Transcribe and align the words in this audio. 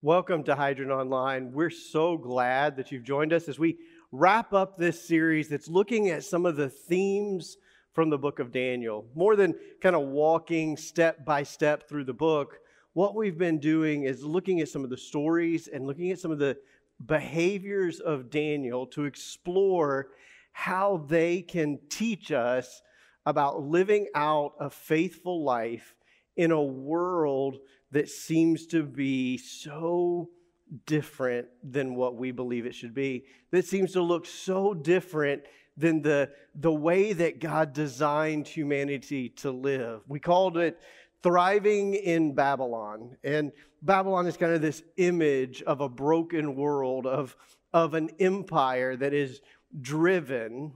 Welcome 0.00 0.44
to 0.44 0.54
Hydrant 0.54 0.92
Online. 0.92 1.50
We're 1.50 1.70
so 1.70 2.16
glad 2.16 2.76
that 2.76 2.92
you've 2.92 3.02
joined 3.02 3.32
us 3.32 3.48
as 3.48 3.58
we 3.58 3.78
wrap 4.12 4.52
up 4.52 4.76
this 4.76 5.02
series 5.08 5.48
that's 5.48 5.66
looking 5.66 6.10
at 6.10 6.22
some 6.22 6.46
of 6.46 6.54
the 6.54 6.68
themes 6.68 7.56
from 7.94 8.08
the 8.08 8.16
book 8.16 8.38
of 8.38 8.52
Daniel. 8.52 9.06
More 9.16 9.34
than 9.34 9.56
kind 9.82 9.96
of 9.96 10.02
walking 10.02 10.76
step 10.76 11.24
by 11.24 11.42
step 11.42 11.88
through 11.88 12.04
the 12.04 12.12
book, 12.12 12.60
what 12.92 13.16
we've 13.16 13.36
been 13.36 13.58
doing 13.58 14.04
is 14.04 14.22
looking 14.22 14.60
at 14.60 14.68
some 14.68 14.84
of 14.84 14.90
the 14.90 14.96
stories 14.96 15.66
and 15.66 15.84
looking 15.84 16.12
at 16.12 16.20
some 16.20 16.30
of 16.30 16.38
the 16.38 16.56
behaviors 17.04 17.98
of 17.98 18.30
Daniel 18.30 18.86
to 18.86 19.04
explore 19.04 20.10
how 20.52 21.04
they 21.08 21.42
can 21.42 21.76
teach 21.90 22.30
us 22.30 22.82
about 23.26 23.62
living 23.64 24.06
out 24.14 24.52
a 24.60 24.70
faithful 24.70 25.42
life 25.42 25.96
in 26.36 26.52
a 26.52 26.62
world 26.62 27.58
that 27.92 28.08
seems 28.08 28.66
to 28.66 28.82
be 28.82 29.38
so 29.38 30.28
different 30.86 31.48
than 31.62 31.94
what 31.94 32.16
we 32.16 32.30
believe 32.30 32.66
it 32.66 32.74
should 32.74 32.94
be, 32.94 33.24
that 33.50 33.64
seems 33.64 33.92
to 33.92 34.02
look 34.02 34.26
so 34.26 34.74
different 34.74 35.42
than 35.76 36.02
the, 36.02 36.30
the 36.54 36.72
way 36.72 37.12
that 37.12 37.38
God 37.38 37.72
designed 37.72 38.46
humanity 38.46 39.28
to 39.30 39.50
live. 39.50 40.02
We 40.08 40.18
called 40.20 40.58
it 40.58 40.78
thriving 41.22 41.94
in 41.94 42.34
Babylon. 42.34 43.16
And 43.24 43.52
Babylon 43.82 44.26
is 44.26 44.36
kind 44.36 44.52
of 44.52 44.60
this 44.60 44.82
image 44.96 45.62
of 45.62 45.80
a 45.80 45.88
broken 45.88 46.54
world, 46.54 47.06
of, 47.06 47.36
of 47.72 47.94
an 47.94 48.10
empire 48.18 48.96
that 48.96 49.14
is 49.14 49.40
driven 49.80 50.72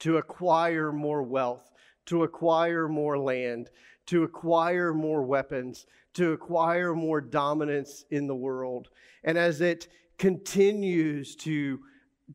to 0.00 0.16
acquire 0.18 0.92
more 0.92 1.22
wealth, 1.22 1.70
to 2.06 2.22
acquire 2.22 2.88
more 2.88 3.18
land, 3.18 3.70
to 4.06 4.22
acquire 4.22 4.92
more 4.92 5.22
weapons, 5.22 5.86
to 6.14 6.32
acquire 6.32 6.94
more 6.94 7.20
dominance 7.20 8.04
in 8.10 8.26
the 8.26 8.34
world. 8.34 8.88
And 9.22 9.38
as 9.38 9.60
it 9.60 9.88
continues 10.18 11.34
to, 11.36 11.80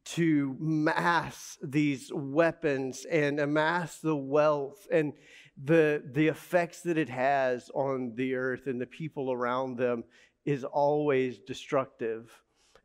to 0.06 0.56
mass 0.60 1.58
these 1.62 2.12
weapons 2.14 3.06
and 3.10 3.40
amass 3.40 4.00
the 4.00 4.16
wealth 4.16 4.88
and 4.92 5.14
the, 5.62 6.04
the 6.14 6.28
effects 6.28 6.82
that 6.82 6.98
it 6.98 7.10
has 7.10 7.70
on 7.74 8.14
the 8.16 8.36
earth 8.36 8.68
and 8.68 8.80
the 8.80 8.88
people 8.88 9.32
around 9.32 9.78
them 9.78 10.04
is 10.46 10.64
always 10.64 11.40
destructive. 11.40 12.32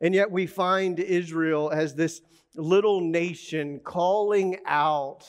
And 0.01 0.13
yet 0.13 0.29
we 0.29 0.45
find 0.45 0.99
Israel 0.99 1.71
as 1.71 1.95
this 1.95 2.21
little 2.55 3.01
nation 3.01 3.79
calling 3.83 4.57
out 4.65 5.23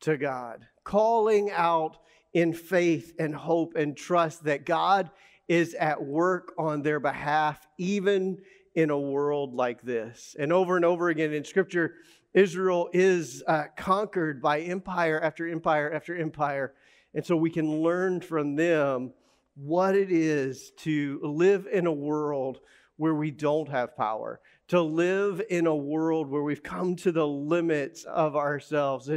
to 0.00 0.16
God, 0.16 0.66
calling 0.84 1.50
out 1.50 1.98
in 2.32 2.52
faith 2.52 3.14
and 3.18 3.34
hope 3.34 3.74
and 3.74 3.96
trust 3.96 4.44
that 4.44 4.64
God 4.66 5.10
is 5.48 5.74
at 5.74 6.02
work 6.02 6.52
on 6.58 6.82
their 6.82 7.00
behalf, 7.00 7.66
even 7.78 8.38
in 8.74 8.90
a 8.90 8.98
world 8.98 9.54
like 9.54 9.82
this. 9.82 10.36
And 10.38 10.52
over 10.52 10.76
and 10.76 10.84
over 10.84 11.08
again 11.08 11.32
in 11.32 11.44
Scripture, 11.44 11.94
Israel 12.34 12.90
is 12.92 13.42
uh, 13.46 13.64
conquered 13.76 14.42
by 14.42 14.60
empire 14.60 15.20
after 15.20 15.48
empire 15.48 15.92
after 15.92 16.16
empire. 16.16 16.74
And 17.14 17.24
so 17.24 17.36
we 17.36 17.50
can 17.50 17.82
learn 17.82 18.20
from 18.20 18.54
them 18.54 19.12
what 19.54 19.96
it 19.96 20.12
is 20.12 20.70
to 20.78 21.18
live 21.22 21.66
in 21.72 21.86
a 21.86 21.92
world 21.92 22.60
where 22.96 23.14
we 23.14 23.30
don't 23.30 23.68
have 23.68 23.96
power, 23.96 24.40
to 24.68 24.80
live 24.80 25.40
in 25.48 25.66
a 25.66 25.74
world 25.74 26.28
where 26.28 26.42
we've 26.42 26.62
come 26.62 26.94
to 26.96 27.10
the 27.10 27.26
limits 27.26 28.04
of 28.04 28.36
ourselves, 28.36 29.10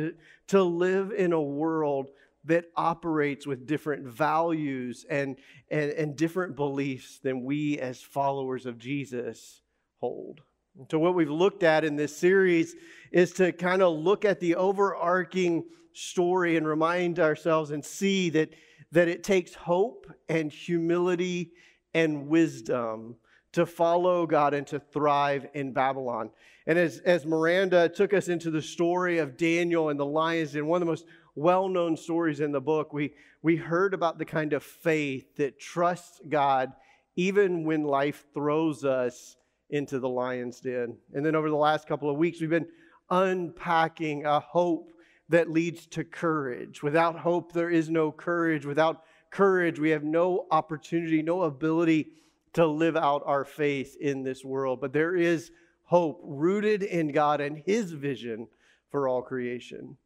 to 0.47 0.63
live 0.63 1.11
in 1.11 1.33
a 1.33 1.41
world 1.41 2.09
that 2.45 2.65
operates 2.75 3.45
with 3.45 3.67
different 3.67 4.05
values 4.05 5.05
and, 5.09 5.37
and, 5.69 5.91
and 5.91 6.15
different 6.15 6.55
beliefs 6.55 7.19
than 7.19 7.43
we 7.43 7.79
as 7.79 8.01
followers 8.01 8.65
of 8.65 8.77
Jesus 8.77 9.61
hold. 9.99 10.41
So, 10.89 10.99
what 10.99 11.15
we've 11.15 11.29
looked 11.29 11.63
at 11.63 11.83
in 11.83 11.97
this 11.97 12.15
series 12.15 12.75
is 13.11 13.33
to 13.33 13.51
kind 13.51 13.81
of 13.81 13.97
look 13.97 14.23
at 14.23 14.39
the 14.39 14.55
overarching 14.55 15.65
story 15.93 16.55
and 16.55 16.65
remind 16.65 17.19
ourselves 17.19 17.71
and 17.71 17.83
see 17.83 18.29
that, 18.29 18.49
that 18.91 19.07
it 19.07 19.23
takes 19.23 19.53
hope 19.53 20.07
and 20.29 20.51
humility 20.51 21.51
and 21.93 22.27
wisdom 22.27 23.17
to 23.51 23.65
follow 23.65 24.25
God 24.25 24.53
and 24.53 24.65
to 24.67 24.79
thrive 24.79 25.47
in 25.53 25.73
Babylon. 25.73 26.31
And 26.67 26.79
as, 26.79 26.99
as 26.99 27.25
Miranda 27.25 27.89
took 27.89 28.13
us 28.13 28.27
into 28.27 28.49
the 28.49 28.61
story 28.61 29.17
of 29.17 29.35
Daniel 29.35 29.89
and 29.89 29.99
the 29.99 30.05
lions, 30.05 30.55
and 30.55 30.67
one 30.67 30.81
of 30.81 30.85
the 30.85 30.91
most 30.91 31.05
well 31.35 31.69
known 31.69 31.95
stories 31.95 32.39
in 32.39 32.51
the 32.51 32.61
book, 32.61 32.93
we, 32.93 33.13
we 33.41 33.55
heard 33.55 33.93
about 33.93 34.17
the 34.17 34.25
kind 34.25 34.53
of 34.53 34.63
faith 34.63 35.35
that 35.37 35.59
trusts 35.59 36.19
God 36.27 36.71
even 37.15 37.63
when 37.65 37.83
life 37.83 38.25
throws 38.33 38.85
us 38.85 39.35
into 39.69 39.99
the 39.99 40.09
lion's 40.09 40.59
den. 40.59 40.97
And 41.13 41.25
then 41.25 41.35
over 41.35 41.49
the 41.49 41.55
last 41.55 41.87
couple 41.87 42.09
of 42.09 42.17
weeks, 42.17 42.39
we've 42.39 42.49
been 42.49 42.67
unpacking 43.09 44.25
a 44.25 44.39
hope 44.39 44.91
that 45.29 45.49
leads 45.49 45.87
to 45.87 46.03
courage. 46.03 46.83
Without 46.83 47.17
hope, 47.17 47.53
there 47.53 47.69
is 47.69 47.89
no 47.89 48.11
courage. 48.11 48.65
Without 48.65 49.03
courage, 49.29 49.79
we 49.79 49.89
have 49.89 50.03
no 50.03 50.45
opportunity, 50.51 51.21
no 51.21 51.43
ability 51.43 52.09
to 52.53 52.65
live 52.65 52.97
out 52.97 53.23
our 53.25 53.45
faith 53.45 53.95
in 53.99 54.23
this 54.23 54.43
world. 54.43 54.81
But 54.81 54.91
there 54.91 55.15
is 55.15 55.51
hope 55.83 56.19
rooted 56.23 56.83
in 56.83 57.11
God 57.11 57.39
and 57.39 57.57
His 57.65 57.91
vision 57.91 58.47
for 58.89 59.07
all 59.07 59.21
creation. 59.21 59.97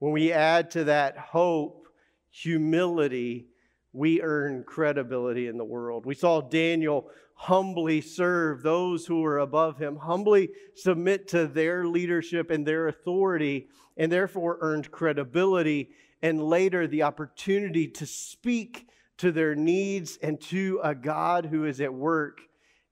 When 0.00 0.12
we 0.12 0.32
add 0.32 0.70
to 0.72 0.84
that 0.84 1.16
hope, 1.16 1.86
humility, 2.30 3.46
we 3.92 4.22
earn 4.22 4.64
credibility 4.64 5.46
in 5.46 5.58
the 5.58 5.64
world. 5.64 6.06
We 6.06 6.14
saw 6.14 6.40
Daniel 6.40 7.10
humbly 7.34 8.00
serve 8.00 8.62
those 8.62 9.06
who 9.06 9.20
were 9.20 9.38
above 9.38 9.78
him, 9.78 9.96
humbly 9.96 10.50
submit 10.74 11.28
to 11.28 11.46
their 11.46 11.86
leadership 11.86 12.50
and 12.50 12.66
their 12.66 12.88
authority, 12.88 13.68
and 13.96 14.10
therefore 14.10 14.58
earned 14.60 14.90
credibility 14.90 15.90
and 16.22 16.42
later 16.42 16.86
the 16.86 17.02
opportunity 17.02 17.86
to 17.88 18.06
speak 18.06 18.86
to 19.18 19.32
their 19.32 19.54
needs 19.54 20.18
and 20.22 20.40
to 20.40 20.80
a 20.82 20.94
God 20.94 21.44
who 21.44 21.66
is 21.66 21.80
at 21.80 21.92
work 21.92 22.40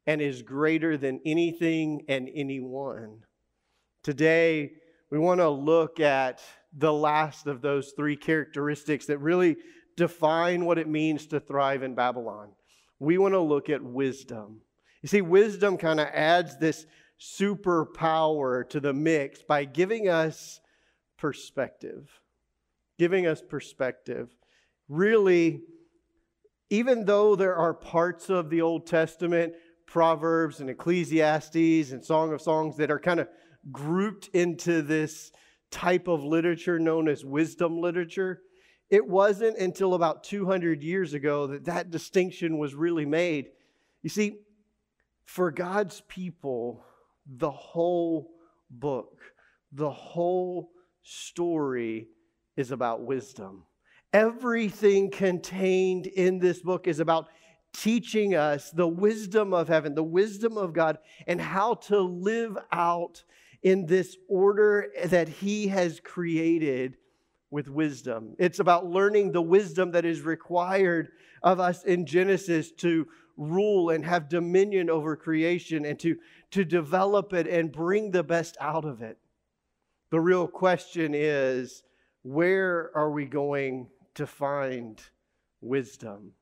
and 0.06 0.20
is 0.20 0.42
greater 0.42 0.98
than 0.98 1.20
anything 1.24 2.04
and 2.08 2.28
anyone. 2.34 3.22
Today, 4.02 4.72
we 5.10 5.18
want 5.18 5.40
to 5.40 5.48
look 5.48 6.00
at 6.00 6.42
the 6.78 6.92
last 6.92 7.46
of 7.46 7.60
those 7.60 7.92
three 7.96 8.16
characteristics 8.16 9.06
that 9.06 9.18
really 9.18 9.56
define 9.96 10.64
what 10.64 10.78
it 10.78 10.88
means 10.88 11.26
to 11.26 11.40
thrive 11.40 11.82
in 11.82 11.94
Babylon. 11.94 12.50
We 13.00 13.18
want 13.18 13.34
to 13.34 13.40
look 13.40 13.68
at 13.68 13.82
wisdom. 13.82 14.60
You 15.02 15.08
see, 15.08 15.20
wisdom 15.20 15.76
kind 15.76 16.00
of 16.00 16.06
adds 16.12 16.56
this 16.58 16.86
superpower 17.20 18.68
to 18.70 18.80
the 18.80 18.92
mix 18.92 19.42
by 19.42 19.64
giving 19.64 20.08
us 20.08 20.60
perspective. 21.16 22.08
Giving 22.96 23.26
us 23.26 23.42
perspective. 23.42 24.28
Really, 24.88 25.62
even 26.70 27.04
though 27.04 27.34
there 27.34 27.56
are 27.56 27.74
parts 27.74 28.30
of 28.30 28.50
the 28.50 28.62
Old 28.62 28.86
Testament, 28.86 29.54
Proverbs 29.86 30.60
and 30.60 30.70
Ecclesiastes 30.70 31.90
and 31.90 32.04
Song 32.04 32.32
of 32.32 32.40
Songs 32.40 32.76
that 32.76 32.90
are 32.90 33.00
kind 33.00 33.20
of 33.20 33.28
grouped 33.72 34.28
into 34.28 34.82
this 34.82 35.32
type 35.70 36.08
of 36.08 36.24
literature 36.24 36.78
known 36.78 37.08
as 37.08 37.24
wisdom 37.24 37.80
literature. 37.80 38.42
It 38.90 39.06
wasn't 39.06 39.58
until 39.58 39.94
about 39.94 40.24
200 40.24 40.82
years 40.82 41.14
ago 41.14 41.46
that 41.48 41.64
that 41.66 41.90
distinction 41.90 42.58
was 42.58 42.74
really 42.74 43.04
made. 43.04 43.50
You 44.02 44.10
see, 44.10 44.38
for 45.24 45.50
God's 45.50 46.02
people, 46.08 46.84
the 47.26 47.50
whole 47.50 48.30
book, 48.70 49.20
the 49.72 49.90
whole 49.90 50.70
story 51.02 52.08
is 52.56 52.70
about 52.70 53.02
wisdom. 53.02 53.64
Everything 54.12 55.10
contained 55.10 56.06
in 56.06 56.38
this 56.38 56.60
book 56.60 56.88
is 56.88 56.98
about 56.98 57.28
teaching 57.74 58.34
us 58.34 58.70
the 58.70 58.88
wisdom 58.88 59.52
of 59.52 59.68
heaven, 59.68 59.94
the 59.94 60.02
wisdom 60.02 60.56
of 60.56 60.72
God, 60.72 60.98
and 61.26 61.40
how 61.40 61.74
to 61.74 62.00
live 62.00 62.56
out 62.72 63.22
in 63.62 63.86
this 63.86 64.16
order 64.28 64.88
that 65.04 65.28
He 65.28 65.68
has 65.68 66.00
created 66.00 66.96
with 67.50 67.68
wisdom. 67.68 68.34
It's 68.38 68.58
about 68.58 68.86
learning 68.86 69.32
the 69.32 69.42
wisdom 69.42 69.92
that 69.92 70.04
is 70.04 70.20
required 70.20 71.08
of 71.42 71.60
us 71.60 71.84
in 71.84 72.04
Genesis 72.06 72.72
to 72.72 73.06
rule 73.36 73.90
and 73.90 74.04
have 74.04 74.28
dominion 74.28 74.90
over 74.90 75.16
creation 75.16 75.84
and 75.84 75.98
to, 76.00 76.16
to 76.50 76.64
develop 76.64 77.32
it 77.32 77.46
and 77.46 77.72
bring 77.72 78.10
the 78.10 78.24
best 78.24 78.56
out 78.60 78.84
of 78.84 79.00
it. 79.00 79.16
The 80.10 80.20
real 80.20 80.46
question 80.46 81.12
is 81.14 81.82
where 82.22 82.90
are 82.94 83.10
we 83.10 83.24
going 83.24 83.88
to 84.14 84.26
find 84.26 85.00
wisdom? 85.60 86.32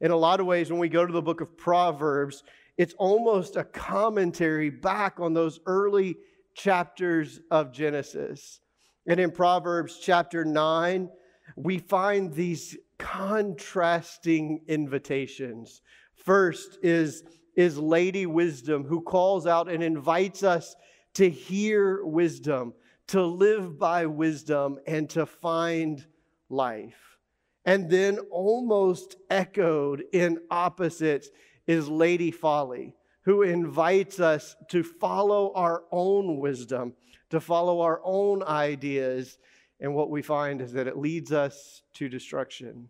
In 0.00 0.10
a 0.10 0.16
lot 0.16 0.40
of 0.40 0.46
ways, 0.46 0.70
when 0.70 0.80
we 0.80 0.88
go 0.88 1.06
to 1.06 1.12
the 1.12 1.22
book 1.22 1.40
of 1.40 1.56
Proverbs, 1.56 2.42
it's 2.76 2.94
almost 2.94 3.56
a 3.56 3.64
commentary 3.64 4.70
back 4.70 5.20
on 5.20 5.34
those 5.34 5.60
early 5.66 6.16
chapters 6.54 7.40
of 7.50 7.72
Genesis. 7.72 8.60
And 9.06 9.18
in 9.18 9.30
Proverbs 9.30 9.98
chapter 10.00 10.44
9, 10.44 11.10
we 11.56 11.78
find 11.78 12.32
these 12.32 12.76
contrasting 12.98 14.60
invitations. 14.68 15.82
First 16.14 16.78
is 16.82 17.24
is 17.54 17.76
Lady 17.78 18.26
Wisdom, 18.26 18.84
who 18.84 19.02
calls 19.02 19.46
out 19.46 19.70
and 19.70 19.82
invites 19.82 20.42
us 20.42 20.74
to 21.14 21.28
hear 21.28 22.04
wisdom, 22.04 22.72
to 23.08 23.22
live 23.22 23.78
by 23.78 24.06
wisdom, 24.06 24.78
and 24.86 25.08
to 25.10 25.26
find 25.26 26.06
life. 26.48 27.18
And 27.64 27.90
then, 27.90 28.18
almost 28.30 29.16
echoed 29.30 30.04
in 30.12 30.38
opposites, 30.50 31.28
is 31.66 31.88
Lady 31.88 32.30
Folly, 32.30 32.96
who 33.22 33.42
invites 33.42 34.20
us 34.20 34.56
to 34.68 34.82
follow 34.82 35.52
our 35.54 35.84
own 35.90 36.38
wisdom, 36.38 36.94
to 37.30 37.40
follow 37.40 37.80
our 37.80 38.00
own 38.04 38.42
ideas. 38.42 39.38
And 39.80 39.94
what 39.94 40.10
we 40.10 40.22
find 40.22 40.60
is 40.60 40.72
that 40.72 40.86
it 40.86 40.98
leads 40.98 41.32
us 41.32 41.82
to 41.94 42.08
destruction. 42.08 42.88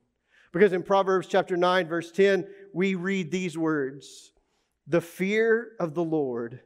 Because 0.52 0.72
in 0.72 0.82
Proverbs 0.82 1.26
chapter 1.26 1.56
9, 1.56 1.86
verse 1.86 2.10
10, 2.10 2.46
we 2.72 2.94
read 2.94 3.30
these 3.30 3.56
words 3.56 4.32
The 4.86 5.00
fear 5.00 5.72
of 5.80 5.94
the 5.94 6.04
Lord 6.04 6.60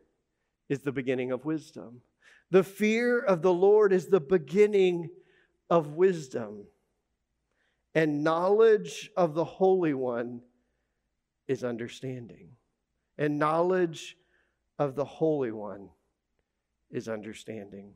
is 0.69 0.81
the 0.81 0.93
beginning 0.93 1.31
of 1.33 1.45
wisdom. 1.45 2.03
The 2.51 2.65
fear 2.65 3.21
of 3.21 3.43
the 3.43 3.53
Lord 3.53 3.93
is 3.93 4.07
the 4.07 4.21
beginning 4.21 5.11
of 5.69 5.95
wisdom. 5.95 6.67
And 7.95 8.23
knowledge 8.23 9.11
of 9.17 9.35
the 9.35 9.45
Holy 9.45 9.95
One 9.95 10.43
is 11.49 11.65
understanding. 11.65 12.51
And 13.19 13.39
knowledge 13.39 14.17
of 14.79 14.95
the 14.95 15.05
Holy 15.05 15.53
One 15.53 15.89
is 16.91 17.09
understanding. 17.09 17.95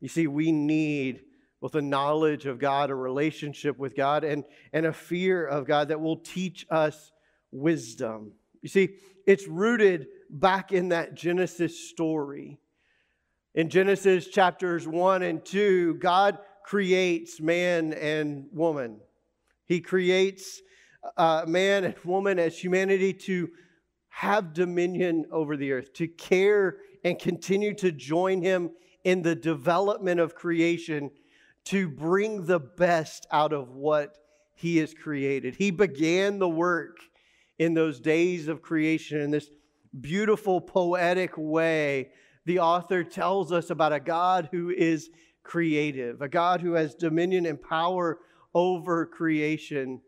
You 0.00 0.08
see, 0.08 0.26
we 0.26 0.52
need 0.52 1.22
both 1.60 1.74
a 1.74 1.82
knowledge 1.82 2.44
of 2.46 2.58
God, 2.58 2.90
a 2.90 2.94
relationship 2.94 3.78
with 3.78 3.96
God, 3.96 4.22
and, 4.22 4.44
and 4.72 4.84
a 4.84 4.92
fear 4.92 5.46
of 5.46 5.66
God 5.66 5.88
that 5.88 6.00
will 6.00 6.18
teach 6.18 6.66
us 6.70 7.10
wisdom. 7.50 8.32
You 8.60 8.68
see, 8.68 8.96
it's 9.26 9.48
rooted 9.48 10.08
back 10.28 10.72
in 10.72 10.90
that 10.90 11.14
Genesis 11.14 11.88
story. 11.88 12.58
In 13.54 13.70
Genesis 13.70 14.26
chapters 14.28 14.86
1 14.86 15.22
and 15.22 15.44
2, 15.44 15.94
God 15.94 16.38
creates 16.64 17.40
man 17.40 17.92
and 17.94 18.46
woman. 18.52 19.00
He 19.64 19.80
creates 19.80 20.60
uh, 21.16 21.44
man 21.46 21.84
and 21.84 21.94
woman 22.04 22.38
as 22.38 22.58
humanity 22.58 23.12
to 23.12 23.48
have 24.16 24.52
dominion 24.52 25.26
over 25.32 25.56
the 25.56 25.72
earth, 25.72 25.92
to 25.92 26.06
care 26.06 26.76
and 27.02 27.18
continue 27.18 27.74
to 27.74 27.90
join 27.90 28.40
him 28.40 28.70
in 29.02 29.22
the 29.22 29.34
development 29.34 30.20
of 30.20 30.36
creation, 30.36 31.10
to 31.64 31.88
bring 31.88 32.46
the 32.46 32.60
best 32.60 33.26
out 33.32 33.52
of 33.52 33.74
what 33.74 34.16
he 34.54 34.76
has 34.76 34.94
created. 34.94 35.56
He 35.56 35.72
began 35.72 36.38
the 36.38 36.48
work 36.48 36.98
in 37.58 37.74
those 37.74 37.98
days 37.98 38.46
of 38.46 38.62
creation 38.62 39.20
in 39.20 39.32
this 39.32 39.50
beautiful, 40.00 40.60
poetic 40.60 41.36
way. 41.36 42.10
The 42.44 42.60
author 42.60 43.02
tells 43.02 43.50
us 43.50 43.70
about 43.70 43.92
a 43.92 43.98
God 43.98 44.48
who 44.52 44.70
is 44.70 45.10
creative, 45.42 46.22
a 46.22 46.28
God 46.28 46.60
who 46.60 46.74
has 46.74 46.94
dominion 46.94 47.46
and 47.46 47.60
power 47.60 48.20
over 48.54 49.06
creation. 49.06 50.02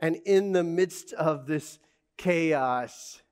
And 0.00 0.16
in 0.26 0.50
the 0.50 0.64
midst 0.64 1.12
of 1.12 1.46
this 1.46 1.78
chaos, 2.16 3.22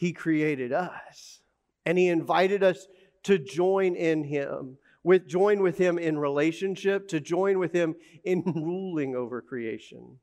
He 0.00 0.14
created 0.14 0.72
us. 0.72 1.42
And 1.84 1.98
He 1.98 2.08
invited 2.08 2.62
us 2.62 2.86
to 3.24 3.36
join 3.36 3.94
in 3.96 4.24
Him, 4.24 4.78
with, 5.04 5.28
join 5.28 5.60
with 5.60 5.76
Him 5.76 5.98
in 5.98 6.18
relationship, 6.18 7.06
to 7.08 7.20
join 7.20 7.58
with 7.58 7.74
Him 7.74 7.94
in 8.24 8.42
ruling 8.56 9.14
over 9.14 9.42
creation. 9.42 10.16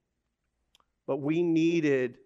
But 1.06 1.18
we 1.18 1.44
needed 1.44 2.18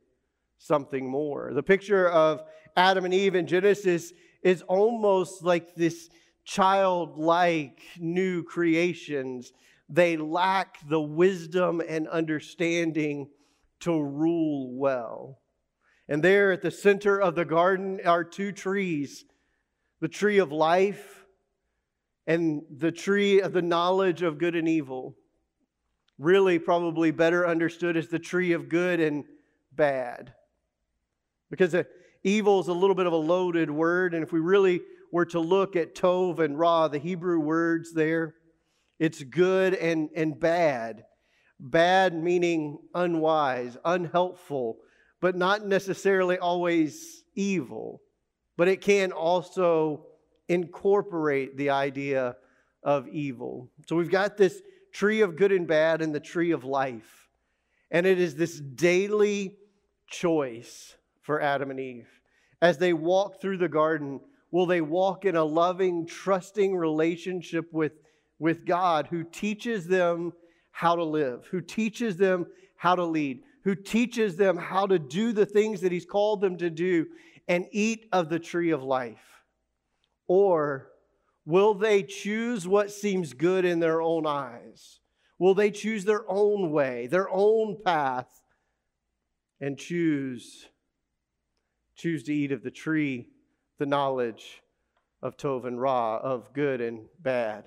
something 0.59 1.05
more. 1.05 1.51
The 1.53 1.61
picture 1.61 2.07
of 2.07 2.41
Adam 2.77 3.03
and 3.03 3.13
Eve 3.13 3.35
in 3.35 3.47
Genesis 3.47 4.13
is 4.41 4.61
almost 4.61 5.43
like 5.43 5.75
this 5.75 6.09
childlike 6.45 7.81
new 7.99 8.43
creations. 8.43 9.51
They 9.89 10.15
lack 10.15 10.77
the 10.87 11.01
wisdom 11.01 11.81
and 11.85 12.07
understanding 12.07 13.27
to 13.81 14.01
rule 14.01 14.73
well. 14.73 15.41
And 16.11 16.21
there 16.21 16.51
at 16.51 16.61
the 16.61 16.71
center 16.71 17.21
of 17.21 17.35
the 17.35 17.45
garden 17.45 18.01
are 18.03 18.25
two 18.25 18.51
trees 18.51 19.23
the 20.01 20.09
tree 20.09 20.39
of 20.39 20.51
life 20.51 21.25
and 22.27 22.63
the 22.69 22.91
tree 22.91 23.39
of 23.39 23.53
the 23.53 23.61
knowledge 23.61 24.21
of 24.21 24.37
good 24.37 24.57
and 24.57 24.67
evil. 24.67 25.15
Really, 26.19 26.59
probably 26.59 27.11
better 27.11 27.47
understood 27.47 27.95
as 27.95 28.09
the 28.09 28.19
tree 28.19 28.51
of 28.51 28.67
good 28.67 28.99
and 28.99 29.23
bad. 29.71 30.33
Because 31.49 31.73
uh, 31.73 31.83
evil 32.23 32.59
is 32.59 32.67
a 32.67 32.73
little 32.73 32.95
bit 32.95 33.05
of 33.05 33.13
a 33.13 33.15
loaded 33.15 33.71
word, 33.71 34.13
and 34.13 34.21
if 34.21 34.33
we 34.33 34.41
really 34.41 34.81
were 35.13 35.27
to 35.27 35.39
look 35.39 35.77
at 35.77 35.95
tov 35.95 36.39
and 36.39 36.59
ra, 36.59 36.89
the 36.89 36.99
Hebrew 36.99 37.39
words 37.39 37.93
there, 37.93 38.35
it's 38.99 39.23
good 39.23 39.75
and, 39.75 40.09
and 40.13 40.37
bad. 40.37 41.05
Bad 41.57 42.21
meaning 42.21 42.79
unwise, 42.93 43.77
unhelpful, 43.85 44.79
but 45.21 45.35
not 45.37 45.65
necessarily 45.65 46.37
always 46.37 47.23
evil. 47.35 48.01
But 48.57 48.67
it 48.67 48.81
can 48.81 49.11
also 49.11 50.05
incorporate 50.49 51.55
the 51.55 51.69
idea 51.69 52.35
of 52.83 53.07
evil. 53.07 53.69
So 53.87 53.95
we've 53.95 54.11
got 54.11 54.35
this 54.35 54.61
tree 54.91 55.21
of 55.21 55.37
good 55.37 55.51
and 55.51 55.67
bad 55.67 56.01
and 56.01 56.13
the 56.13 56.19
tree 56.19 56.51
of 56.51 56.65
life. 56.65 57.29
And 57.89 58.05
it 58.05 58.19
is 58.19 58.35
this 58.35 58.59
daily 58.59 59.55
choice 60.07 60.95
for 61.21 61.41
Adam 61.41 61.71
and 61.71 61.79
Eve. 61.79 62.09
As 62.61 62.77
they 62.77 62.93
walk 62.93 63.39
through 63.39 63.57
the 63.57 63.69
garden, 63.69 64.19
will 64.51 64.65
they 64.65 64.81
walk 64.81 65.25
in 65.25 65.35
a 65.35 65.43
loving, 65.43 66.05
trusting 66.05 66.75
relationship 66.75 67.71
with, 67.71 67.93
with 68.39 68.65
God 68.65 69.07
who 69.09 69.23
teaches 69.23 69.87
them 69.87 70.33
how 70.71 70.95
to 70.95 71.03
live, 71.03 71.47
who 71.51 71.61
teaches 71.61 72.17
them 72.17 72.47
how 72.75 72.95
to 72.95 73.03
lead, 73.03 73.43
who 73.63 73.75
teaches 73.75 74.35
them 74.35 74.57
how 74.57 74.87
to 74.87 74.97
do 74.99 75.31
the 75.31 75.45
things 75.45 75.81
that 75.81 75.91
He's 75.91 76.05
called 76.05 76.41
them 76.41 76.57
to 76.57 76.69
do 76.69 77.07
and 77.47 77.65
eat 77.71 78.07
of 78.11 78.29
the 78.29 78.39
tree 78.39 78.71
of 78.71 78.83
life? 78.83 79.43
Or 80.27 80.91
will 81.45 81.73
they 81.73 82.03
choose 82.03 82.67
what 82.67 82.91
seems 82.91 83.33
good 83.33 83.65
in 83.65 83.79
their 83.79 84.01
own 84.01 84.25
eyes? 84.25 84.99
Will 85.39 85.53
they 85.53 85.71
choose 85.71 86.05
their 86.05 86.23
own 86.29 86.71
way, 86.71 87.07
their 87.07 87.27
own 87.29 87.77
path, 87.83 88.41
and 89.59 89.77
choose 89.77 90.67
choose 92.01 92.23
to 92.23 92.33
eat 92.33 92.51
of 92.51 92.63
the 92.63 92.71
tree, 92.71 93.27
the 93.77 93.85
knowledge 93.85 94.63
of 95.21 95.37
Tov 95.37 95.65
and 95.65 95.79
Ra, 95.79 96.17
of 96.17 96.51
good 96.51 96.81
and 96.81 97.05
bad. 97.19 97.65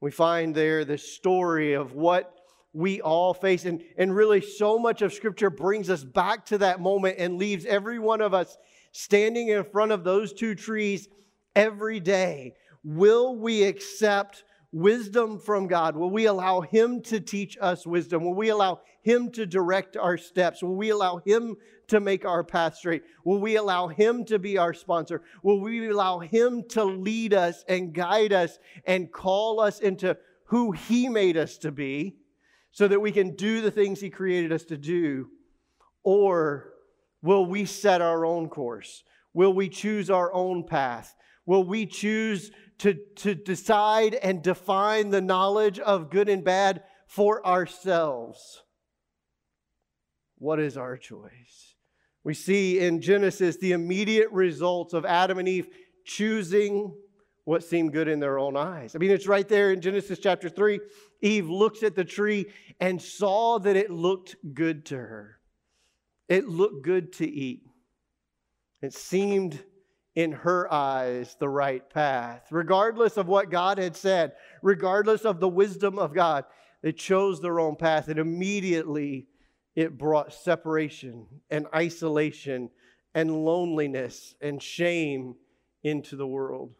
We 0.00 0.10
find 0.10 0.54
there 0.54 0.84
the 0.84 0.98
story 0.98 1.74
of 1.74 1.92
what 1.92 2.37
we 2.78 3.00
all 3.00 3.34
face. 3.34 3.64
And, 3.64 3.82
and 3.96 4.14
really, 4.14 4.40
so 4.40 4.78
much 4.78 5.02
of 5.02 5.12
Scripture 5.12 5.50
brings 5.50 5.90
us 5.90 6.04
back 6.04 6.46
to 6.46 6.58
that 6.58 6.80
moment 6.80 7.16
and 7.18 7.36
leaves 7.36 7.66
every 7.66 7.98
one 7.98 8.20
of 8.20 8.32
us 8.32 8.56
standing 8.92 9.48
in 9.48 9.64
front 9.64 9.90
of 9.90 10.04
those 10.04 10.32
two 10.32 10.54
trees 10.54 11.08
every 11.56 11.98
day. 11.98 12.54
Will 12.84 13.36
we 13.36 13.64
accept 13.64 14.44
wisdom 14.70 15.40
from 15.40 15.66
God? 15.66 15.96
Will 15.96 16.10
we 16.10 16.26
allow 16.26 16.60
Him 16.60 17.02
to 17.02 17.18
teach 17.18 17.58
us 17.60 17.84
wisdom? 17.84 18.24
Will 18.24 18.36
we 18.36 18.50
allow 18.50 18.80
Him 19.02 19.32
to 19.32 19.44
direct 19.44 19.96
our 19.96 20.16
steps? 20.16 20.62
Will 20.62 20.76
we 20.76 20.90
allow 20.90 21.16
Him 21.16 21.56
to 21.88 21.98
make 21.98 22.24
our 22.24 22.44
path 22.44 22.76
straight? 22.76 23.02
Will 23.24 23.40
we 23.40 23.56
allow 23.56 23.88
Him 23.88 24.24
to 24.26 24.38
be 24.38 24.56
our 24.56 24.72
sponsor? 24.72 25.22
Will 25.42 25.60
we 25.60 25.88
allow 25.88 26.20
Him 26.20 26.62
to 26.68 26.84
lead 26.84 27.34
us 27.34 27.64
and 27.66 27.92
guide 27.92 28.32
us 28.32 28.60
and 28.84 29.10
call 29.10 29.58
us 29.58 29.80
into 29.80 30.16
who 30.44 30.70
He 30.70 31.08
made 31.08 31.36
us 31.36 31.58
to 31.58 31.72
be 31.72 32.14
so 32.70 32.88
that 32.88 33.00
we 33.00 33.12
can 33.12 33.34
do 33.34 33.60
the 33.60 33.70
things 33.70 34.00
He 34.00 34.10
created 34.10 34.52
us 34.52 34.64
to 34.64 34.76
do? 34.76 35.28
Or 36.02 36.72
will 37.22 37.46
we 37.46 37.64
set 37.64 38.00
our 38.00 38.24
own 38.24 38.48
course? 38.48 39.02
Will 39.34 39.52
we 39.52 39.68
choose 39.68 40.10
our 40.10 40.32
own 40.32 40.64
path? 40.64 41.14
Will 41.46 41.64
we 41.64 41.86
choose 41.86 42.50
to, 42.78 42.94
to 43.16 43.34
decide 43.34 44.14
and 44.14 44.42
define 44.42 45.10
the 45.10 45.20
knowledge 45.20 45.78
of 45.78 46.10
good 46.10 46.28
and 46.28 46.44
bad 46.44 46.82
for 47.06 47.44
ourselves? 47.46 48.62
What 50.36 50.60
is 50.60 50.76
our 50.76 50.96
choice? 50.96 51.74
We 52.22 52.34
see 52.34 52.78
in 52.78 53.00
Genesis 53.00 53.56
the 53.56 53.72
immediate 53.72 54.30
results 54.30 54.92
of 54.92 55.04
Adam 55.04 55.38
and 55.38 55.48
Eve 55.48 55.68
choosing 56.04 56.94
what 57.48 57.64
seemed 57.64 57.94
good 57.94 58.08
in 58.08 58.20
their 58.20 58.38
own 58.38 58.58
eyes. 58.58 58.94
I 58.94 58.98
mean, 58.98 59.10
it's 59.10 59.26
right 59.26 59.48
there 59.48 59.72
in 59.72 59.80
Genesis 59.80 60.18
chapter 60.18 60.50
3. 60.50 60.80
Eve 61.22 61.48
looks 61.48 61.82
at 61.82 61.94
the 61.94 62.04
tree 62.04 62.44
and 62.78 63.00
saw 63.00 63.58
that 63.60 63.74
it 63.74 63.90
looked 63.90 64.36
good 64.52 64.84
to 64.86 64.96
her. 64.96 65.38
It 66.28 66.46
looked 66.46 66.84
good 66.84 67.10
to 67.14 67.26
eat. 67.26 67.62
It 68.82 68.92
seemed 68.92 69.64
in 70.14 70.32
her 70.32 70.70
eyes 70.70 71.36
the 71.40 71.48
right 71.48 71.88
path. 71.88 72.42
Regardless 72.50 73.16
of 73.16 73.28
what 73.28 73.50
God 73.50 73.78
had 73.78 73.96
said, 73.96 74.32
regardless 74.62 75.24
of 75.24 75.40
the 75.40 75.48
wisdom 75.48 75.98
of 75.98 76.12
God, 76.12 76.44
they 76.82 76.92
chose 76.92 77.40
their 77.40 77.60
own 77.60 77.76
path. 77.76 78.08
And 78.08 78.18
immediately 78.18 79.26
it 79.74 79.96
brought 79.96 80.34
separation 80.34 81.26
and 81.48 81.66
isolation 81.74 82.68
and 83.14 83.42
loneliness 83.42 84.34
and 84.42 84.62
shame 84.62 85.34
into 85.82 86.14
the 86.14 86.26
world. 86.26 86.74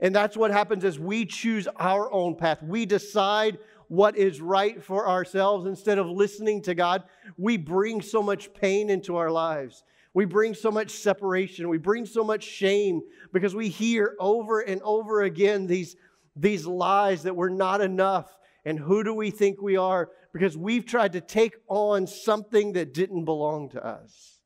And 0.00 0.14
that's 0.14 0.36
what 0.36 0.50
happens 0.50 0.84
as 0.84 0.98
we 0.98 1.24
choose 1.24 1.68
our 1.76 2.12
own 2.12 2.36
path. 2.36 2.62
We 2.62 2.86
decide 2.86 3.58
what 3.88 4.16
is 4.16 4.40
right 4.40 4.82
for 4.82 5.08
ourselves 5.08 5.66
instead 5.66 5.98
of 5.98 6.08
listening 6.08 6.62
to 6.62 6.74
God. 6.74 7.04
We 7.36 7.56
bring 7.56 8.02
so 8.02 8.22
much 8.22 8.52
pain 8.52 8.90
into 8.90 9.16
our 9.16 9.30
lives. 9.30 9.84
We 10.12 10.24
bring 10.24 10.54
so 10.54 10.70
much 10.70 10.90
separation. 10.92 11.68
We 11.68 11.78
bring 11.78 12.06
so 12.06 12.24
much 12.24 12.42
shame 12.42 13.02
because 13.32 13.54
we 13.54 13.68
hear 13.68 14.16
over 14.18 14.60
and 14.60 14.80
over 14.82 15.22
again 15.22 15.66
these, 15.66 15.96
these 16.34 16.66
lies 16.66 17.22
that 17.24 17.36
we're 17.36 17.48
not 17.50 17.80
enough. 17.80 18.34
And 18.64 18.78
who 18.78 19.04
do 19.04 19.14
we 19.14 19.30
think 19.30 19.60
we 19.60 19.76
are? 19.76 20.10
Because 20.32 20.56
we've 20.56 20.86
tried 20.86 21.12
to 21.12 21.20
take 21.20 21.54
on 21.68 22.06
something 22.06 22.72
that 22.72 22.94
didn't 22.94 23.24
belong 23.24 23.68
to 23.70 23.84
us 23.84 24.40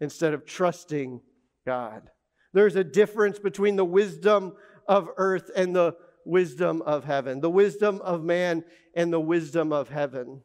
instead 0.00 0.34
of 0.34 0.46
trusting 0.46 1.20
God. 1.66 2.10
There's 2.52 2.76
a 2.76 2.84
difference 2.84 3.38
between 3.38 3.76
the 3.76 3.84
wisdom 3.84 4.54
of 4.88 5.08
earth 5.16 5.50
and 5.54 5.76
the 5.76 5.94
wisdom 6.24 6.82
of 6.82 7.04
heaven, 7.04 7.40
the 7.40 7.50
wisdom 7.50 8.00
of 8.00 8.24
man 8.24 8.64
and 8.94 9.12
the 9.12 9.20
wisdom 9.20 9.72
of 9.72 9.88
heaven. 9.88 10.42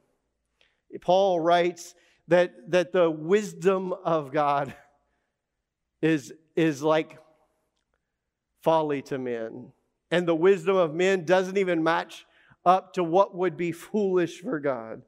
Paul 1.01 1.39
writes 1.39 1.95
that, 2.27 2.71
that 2.71 2.91
the 2.91 3.09
wisdom 3.09 3.93
of 3.93 4.31
God 4.31 4.75
is, 6.01 6.33
is 6.55 6.83
like 6.83 7.17
folly 8.61 9.01
to 9.03 9.17
men, 9.17 9.71
and 10.11 10.27
the 10.27 10.35
wisdom 10.35 10.75
of 10.75 10.93
men 10.93 11.25
doesn't 11.25 11.57
even 11.57 11.83
match 11.83 12.25
up 12.65 12.93
to 12.93 13.03
what 13.03 13.35
would 13.35 13.57
be 13.57 13.71
foolish 13.71 14.39
for 14.39 14.59
God. 14.59 15.01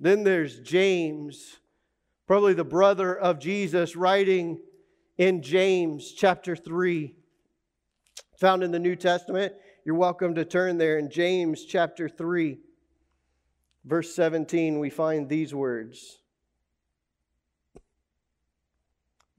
Then 0.00 0.24
there's 0.24 0.60
James, 0.60 1.58
probably 2.26 2.54
the 2.54 2.64
brother 2.64 3.16
of 3.16 3.38
Jesus, 3.38 3.96
writing 3.96 4.60
in 5.16 5.42
James 5.42 6.12
chapter 6.12 6.54
3 6.54 7.14
found 8.38 8.62
in 8.62 8.70
the 8.70 8.78
New 8.78 8.94
Testament. 8.94 9.52
You're 9.84 9.96
welcome 9.96 10.36
to 10.36 10.44
turn 10.44 10.78
there 10.78 10.96
in 10.96 11.10
James 11.10 11.64
chapter 11.64 12.08
3, 12.08 12.58
verse 13.84 14.14
17. 14.14 14.78
We 14.78 14.90
find 14.90 15.28
these 15.28 15.52
words. 15.52 16.18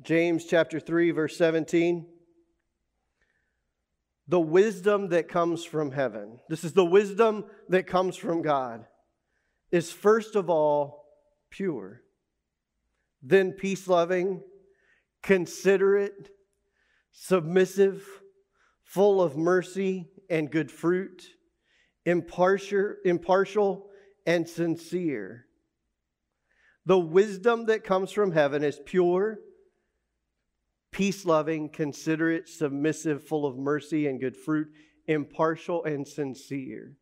James 0.01 0.45
chapter 0.45 0.81
3, 0.81 1.11
verse 1.11 1.37
17. 1.37 2.07
The 4.27 4.39
wisdom 4.39 5.09
that 5.09 5.29
comes 5.29 5.63
from 5.63 5.91
heaven, 5.91 6.39
this 6.49 6.63
is 6.65 6.73
the 6.73 6.85
wisdom 6.85 7.45
that 7.69 7.87
comes 7.87 8.17
from 8.17 8.41
God, 8.41 8.85
is 9.71 9.91
first 9.91 10.35
of 10.35 10.49
all 10.49 11.05
pure, 11.49 12.01
then 13.23 13.53
peace 13.53 13.87
loving, 13.87 14.41
considerate, 15.23 16.29
submissive 17.11 18.05
full 18.89 19.21
of 19.21 19.37
mercy 19.37 20.09
and 20.31 20.49
good 20.49 20.71
fruit, 20.71 21.23
impartial, 22.05 22.95
impartial 23.05 23.87
and 24.25 24.49
sincere. 24.49 25.45
The 26.87 26.97
wisdom 26.97 27.67
that 27.67 27.83
comes 27.83 28.11
from 28.11 28.31
heaven 28.31 28.63
is 28.63 28.79
pure, 28.83 29.39
peace 30.91 31.23
loving, 31.23 31.69
considerate, 31.69 32.49
submissive, 32.49 33.27
full 33.27 33.45
of 33.45 33.57
mercy 33.57 34.07
and 34.07 34.19
good 34.19 34.35
fruit, 34.35 34.69
impartial 35.05 35.83
and 35.83 36.07
sincere. 36.07 36.95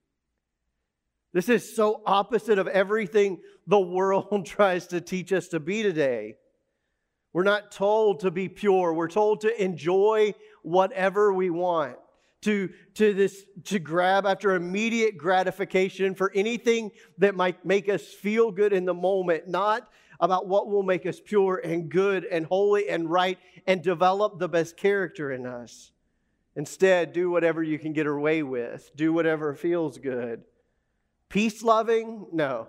This 1.32 1.48
is 1.48 1.74
so 1.74 2.02
opposite 2.06 2.60
of 2.60 2.68
everything 2.68 3.40
the 3.66 3.80
world 3.96 4.46
tries 4.46 4.88
to 4.88 5.00
teach 5.00 5.32
us 5.32 5.48
to 5.50 5.62
be 5.62 5.84
today. 5.84 6.36
We're 7.34 7.44
not 7.44 7.72
told 7.72 8.22
to 8.22 8.32
be 8.32 8.50
pure. 8.50 8.94
We're 8.94 9.08
told 9.08 9.42
to 9.42 9.64
enjoy 9.64 10.34
whatever 10.64 11.34
we 11.34 11.50
want, 11.50 11.98
to, 12.42 12.70
to, 12.96 13.14
this, 13.14 13.44
to 13.66 13.80
grab 13.80 14.26
after 14.26 14.56
immediate 14.56 15.18
gratification 15.18 16.16
for 16.16 16.32
anything 16.34 16.92
that 17.18 17.36
might 17.36 17.66
make 17.66 17.90
us 17.90 18.04
feel 18.06 18.52
good 18.52 18.74
in 18.74 18.86
the 18.86 18.94
moment, 18.94 19.48
not 19.48 19.90
about 20.20 20.48
what 20.48 20.68
will 20.68 20.84
make 20.84 21.06
us 21.06 21.20
pure 21.24 21.62
and 21.64 21.90
good 21.90 22.26
and 22.26 22.46
holy 22.46 22.90
and 22.90 23.10
right 23.10 23.38
and 23.68 23.82
develop 23.82 24.40
the 24.40 24.50
best 24.50 24.78
character 24.78 25.32
in 25.32 25.46
us. 25.46 25.92
Instead, 26.56 27.14
do 27.14 27.30
whatever 27.30 27.62
you 27.62 27.78
can 27.78 27.94
get 27.94 28.08
away 28.08 28.42
with, 28.42 28.90
do 28.96 29.14
whatever 29.14 29.54
feels 29.54 30.00
good. 30.00 30.42
Peace 31.30 31.62
loving? 31.62 32.26
No. 32.32 32.68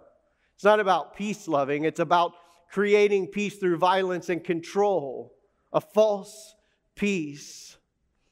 It's 0.55 0.65
not 0.65 0.81
about 0.81 1.17
peace 1.17 1.49
loving, 1.49 1.85
it's 1.85 2.00
about 2.00 2.33
creating 2.71 3.29
peace 3.29 3.57
through 3.57 3.79
violence 3.79 4.29
and 4.29 4.45
control, 4.45 5.35
a 5.73 5.81
false 5.81 6.55
peace. 6.95 7.77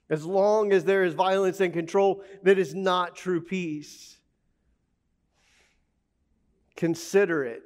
As 0.09 0.25
long 0.25 0.73
as 0.73 0.85
there 0.85 1.05
is 1.05 1.15
violence 1.15 1.61
and 1.61 1.73
control, 1.73 2.23
that 2.43 2.59
is 2.59 2.75
not 2.75 3.17
true 3.17 3.41
peace. 3.41 4.19
Consider 6.77 7.45
it. 7.45 7.63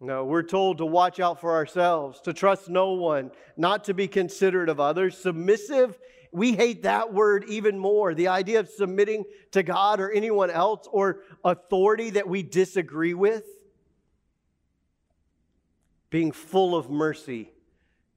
No, 0.00 0.24
we're 0.24 0.42
told 0.42 0.78
to 0.78 0.86
watch 0.86 1.20
out 1.20 1.40
for 1.40 1.52
ourselves, 1.52 2.20
to 2.22 2.32
trust 2.32 2.68
no 2.68 2.92
one, 2.92 3.30
not 3.56 3.84
to 3.84 3.94
be 3.94 4.08
considerate 4.08 4.68
of 4.68 4.80
others. 4.80 5.16
Submissive, 5.16 5.98
we 6.32 6.52
hate 6.52 6.82
that 6.82 7.12
word 7.12 7.44
even 7.48 7.78
more. 7.78 8.12
The 8.12 8.28
idea 8.28 8.60
of 8.60 8.68
submitting 8.68 9.24
to 9.52 9.62
God 9.62 10.00
or 10.00 10.10
anyone 10.10 10.50
else 10.50 10.88
or 10.90 11.20
authority 11.44 12.10
that 12.10 12.28
we 12.28 12.42
disagree 12.42 13.14
with. 13.14 13.44
Being 16.14 16.30
full 16.30 16.76
of 16.76 16.90
mercy 16.90 17.50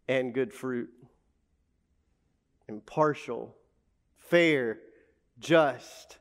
and 0.08 0.32
good 0.32 0.54
fruit 0.54 0.92
impartial, 2.70 3.56
fair, 4.18 4.77
just, 5.39 6.20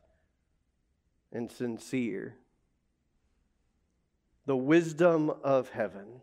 and 1.30 1.52
sincere. 1.52 2.35
The 4.47 4.56
wisdom 4.56 5.30
of 5.45 5.68
heaven. 5.68 6.23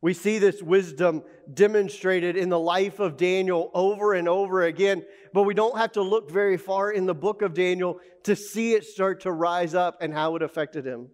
We 0.00 0.14
see 0.14 0.38
this 0.40 0.60
wisdom 0.60 1.22
demonstrated 1.54 2.36
in 2.36 2.48
the 2.48 2.58
life 2.58 2.98
of 2.98 3.16
Daniel 3.16 3.70
over 3.74 4.14
and 4.14 4.28
over 4.28 4.64
again, 4.64 5.04
but 5.32 5.44
we 5.44 5.54
don't 5.54 5.78
have 5.78 5.92
to 5.92 6.02
look 6.02 6.28
very 6.28 6.56
far 6.56 6.90
in 6.90 7.06
the 7.06 7.14
book 7.14 7.42
of 7.42 7.54
Daniel 7.54 8.00
to 8.24 8.34
see 8.34 8.72
it 8.72 8.84
start 8.84 9.20
to 9.20 9.30
rise 9.30 9.76
up 9.76 9.98
and 10.00 10.12
how 10.12 10.34
it 10.34 10.42
affected 10.42 10.84
him. 10.84 11.06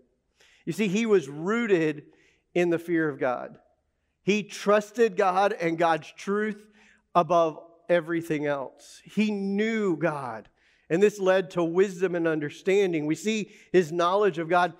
You 0.65 0.73
see, 0.73 0.89
he 0.89 1.05
was 1.05 1.29
rooted 1.29 2.05
in 2.55 2.71
the 2.71 2.79
fear 2.79 3.09
of 3.09 3.19
God. 3.19 3.59
He 4.23 4.43
trusted 4.43 5.17
God 5.17 5.53
and 5.53 5.79
God's 5.79 6.13
truth 6.17 6.67
above 7.15 7.61
everything 7.89 8.47
else. 8.47 9.01
He 9.05 9.31
knew 9.31 9.97
God, 9.97 10.49
and 10.91 11.03
this 11.03 11.19
led 11.19 11.51
to 11.53 11.65
wisdom 11.65 12.15
and 12.15 12.29
understanding. 12.29 13.07
We 13.07 13.15
see 13.15 13.51
his 13.73 13.93
knowledge 13.93 14.39
of 14.39 14.49
God 14.49 14.75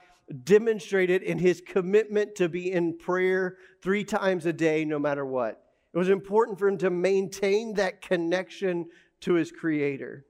demonstrated 0.45 1.23
in 1.23 1.39
his 1.39 1.63
commitment 1.67 2.35
to 2.37 2.49
be 2.49 2.71
in 2.71 2.99
prayer 2.99 3.57
three 3.83 4.05
times 4.05 4.45
a 4.47 4.53
day, 4.53 4.85
no 4.85 4.99
matter 4.99 5.25
what. 5.25 5.63
It 5.95 5.99
was 5.99 6.11
important 6.11 6.59
for 6.59 6.69
him 6.69 6.79
to 6.79 6.91
maintain 6.91 7.75
that 7.75 8.03
connection 8.03 8.87
to 9.21 9.35
his 9.35 9.51
Creator. 9.51 10.27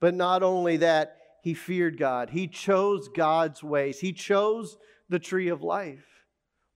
But 0.00 0.14
not 0.14 0.42
only 0.42 0.76
that, 0.78 1.16
he 1.42 1.54
feared 1.54 1.98
God. 1.98 2.30
He 2.30 2.48
chose 2.48 3.08
God's 3.08 3.62
ways, 3.62 4.00
he 4.00 4.12
chose 4.12 4.76
the 5.08 5.18
tree 5.18 5.48
of 5.48 5.62
life. 5.62 6.04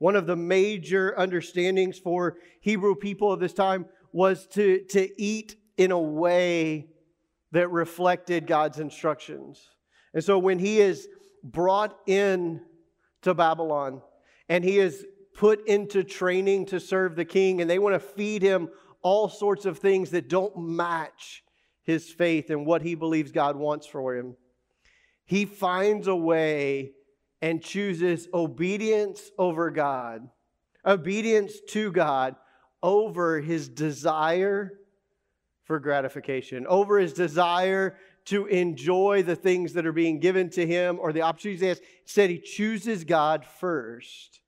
One 0.01 0.17
of 0.17 0.27
the 0.27 0.35
major 0.35 1.15
understandings 1.19 1.99
for 1.99 2.39
Hebrew 2.63 2.95
people 2.95 3.31
of 3.31 3.39
this 3.39 3.53
time 3.53 3.85
was 4.13 4.47
to, 4.49 4.83
to 4.89 5.23
eat 5.23 5.57
in 5.77 5.91
a 5.91 6.01
way 6.01 6.87
that 7.53 7.71
reflected 7.71 8.47
God's 8.47 8.79
instructions. 8.79 9.69
And 10.15 10.25
so 10.25 10.39
when 10.39 10.59
he 10.59 10.81
is 10.81 11.07
brought 11.45 11.99
in 12.07 12.63
to 13.23 13.35
Babylon 13.35 14.01
and 14.49 14.65
he 14.65 14.79
is 14.79 15.05
put 15.35 15.69
into 15.69 16.03
training 16.03 16.65
to 16.67 16.81
serve 16.81 17.15
the 17.15 17.27
king, 17.27 17.61
and 17.61 17.69
they 17.69 17.79
want 17.79 17.95
to 17.95 18.01
feed 18.01 18.41
him 18.41 18.71
all 19.03 19.29
sorts 19.29 19.67
of 19.67 19.79
things 19.79 20.11
that 20.13 20.31
don't 20.31 20.57
match 20.57 21.45
his 21.83 22.11
faith 22.11 22.49
and 22.49 22.65
what 22.65 22.81
he 22.81 22.95
believes 22.95 23.33
God 23.33 23.55
wants 23.55 23.87
for 23.87 24.17
him, 24.17 24.35
he 25.27 25.45
finds 25.45 26.07
a 26.07 26.17
way 26.17 26.93
and 27.43 27.63
chooses 27.63 28.29
obedience 28.35 29.31
over 29.39 29.71
God, 29.71 30.29
obedience 30.85 31.55
to 31.69 31.91
God 31.91 32.37
over 32.83 33.41
his 33.41 33.69
desire 33.69 34.73
for 35.65 35.79
gratification, 35.79 36.67
over 36.67 36.99
his 36.99 37.13
desire 37.13 37.97
to 38.27 38.47
enjoy 38.47 39.23
the 39.23 39.37
things 39.37 39.73
that 39.73 39.87
are 39.87 39.93
being 39.93 40.21
given 40.21 40.51
to 40.51 40.67
him 40.67 40.99
or 41.01 41.13
the 41.13 41.23
opportunities 41.23 41.61
he 41.61 41.67
has. 41.69 41.81
Instead, 42.03 42.31
he 42.31 42.39
chooses 42.39 43.05
God 43.05 43.45
first 43.45 44.41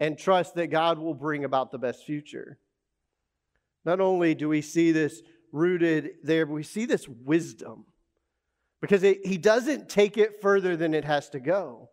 and 0.00 0.18
trusts 0.18 0.52
that 0.54 0.68
God 0.68 0.98
will 0.98 1.14
bring 1.14 1.44
about 1.44 1.70
the 1.70 1.78
best 1.78 2.04
future. 2.04 2.58
Not 3.84 4.00
only 4.00 4.34
do 4.34 4.48
we 4.48 4.60
see 4.60 4.92
this 4.92 5.22
rooted 5.52 6.10
there, 6.22 6.44
but 6.44 6.52
we 6.52 6.62
see 6.62 6.84
this 6.84 7.08
wisdom 7.08 7.86
because 8.80 9.02
it, 9.02 9.24
he 9.26 9.38
doesn't 9.38 9.88
take 9.88 10.18
it 10.18 10.40
further 10.40 10.76
than 10.76 10.94
it 10.94 11.04
has 11.04 11.30
to 11.30 11.40
go. 11.40 11.90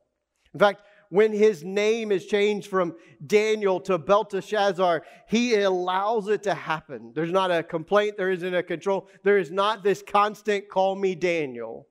In 0.56 0.60
fact, 0.60 0.84
when 1.10 1.34
his 1.34 1.66
name 1.66 2.14
is 2.14 2.26
changed 2.26 2.68
from 2.68 2.96
Daniel 3.28 3.82
to 3.82 3.98
Belteshazzar, 3.98 5.04
he 5.28 5.56
allows 5.56 6.30
it 6.30 6.44
to 6.44 6.54
happen. 6.54 7.12
There's 7.14 7.32
not 7.32 7.52
a 7.52 7.62
complaint, 7.62 8.16
there 8.18 8.32
isn't 8.32 8.56
a 8.56 8.64
control, 8.64 9.10
there 9.24 9.38
is 9.38 9.52
not 9.52 9.84
this 9.84 10.02
constant 10.02 10.70
call 10.70 10.96
me 10.96 11.14
Daniel. 11.14 11.88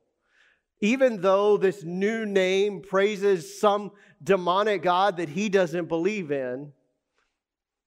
Even 0.80 1.21
though 1.21 1.59
this 1.59 1.85
new 1.85 2.25
name 2.25 2.80
praises 2.80 3.61
some 3.61 3.92
demonic 4.23 4.83
God 4.83 5.18
that 5.18 5.28
he 5.28 5.50
doesn't 5.50 5.87
believe 5.87 6.33
in, 6.33 6.73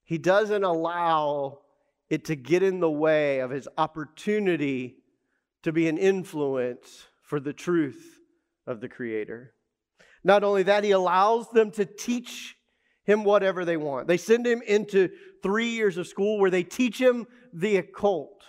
he 0.03 0.19
doesn't 0.19 0.63
allow 0.63 1.59
it 2.07 2.25
to 2.25 2.35
get 2.35 2.61
in 2.61 2.79
the 2.79 2.89
way 2.89 3.39
of 3.39 3.49
his 3.49 3.67
opportunity 3.79 4.97
to 5.63 5.71
be 5.73 5.87
an 5.87 5.97
influence 5.97 7.07
for 7.23 7.39
the 7.39 7.51
truth 7.51 8.19
of 8.67 8.79
the 8.79 8.87
Creator. 8.87 9.55
Not 10.27 10.43
only 10.43 10.63
that, 10.63 10.83
he 10.83 10.91
allows 10.91 11.49
them 11.51 11.71
to 11.71 11.85
teach 11.85 12.57
him 13.05 13.23
whatever 13.23 13.63
they 13.63 13.77
want. 13.77 14.07
They 14.07 14.17
send 14.17 14.45
him 14.45 14.61
into 14.61 15.07
three 15.41 15.69
years 15.69 15.95
of 15.95 16.05
school 16.05 16.37
where 16.37 16.51
they 16.51 16.63
teach 16.63 16.99
him 16.99 17.27
the 17.53 17.77
occult. 17.77 18.43